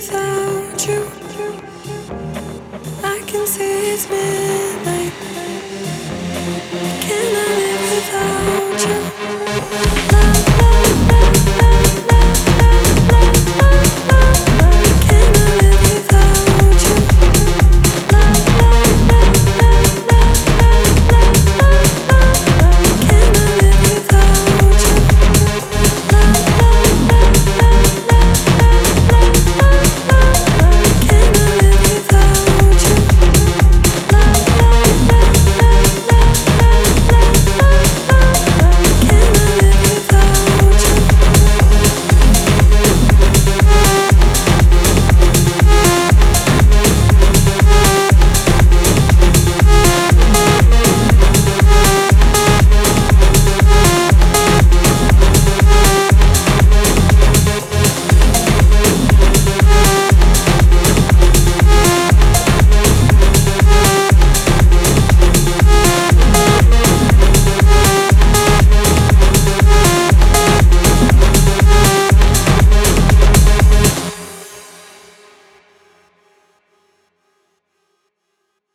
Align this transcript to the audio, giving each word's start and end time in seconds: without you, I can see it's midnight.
without 0.00 0.86
you, 0.86 1.06
I 3.02 3.22
can 3.26 3.46
see 3.46 3.92
it's 3.92 4.08
midnight. 4.08 5.69